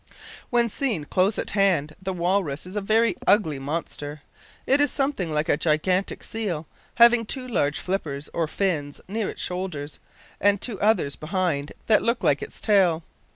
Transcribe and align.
When 0.49 0.67
seen 0.67 1.05
close 1.05 1.37
at 1.37 1.51
hand 1.51 1.95
the 2.01 2.11
walrus 2.11 2.65
is 2.65 2.75
a 2.75 2.81
very 2.81 3.15
ugly 3.27 3.59
monster. 3.59 4.23
It 4.65 4.81
is 4.81 4.91
something 4.91 5.31
like 5.31 5.47
a 5.47 5.57
gigantic 5.57 6.23
seal, 6.23 6.65
having 6.95 7.23
two 7.23 7.47
large 7.47 7.77
flippers, 7.77 8.27
or 8.33 8.47
fins, 8.47 8.99
near 9.07 9.29
its 9.29 9.43
shoulders, 9.43 9.99
and 10.39 10.59
two 10.59 10.81
others 10.81 11.15
behind, 11.15 11.73
that 11.85 12.01
look 12.01 12.23
like 12.23 12.41
its 12.41 12.59
tail. 12.59 13.03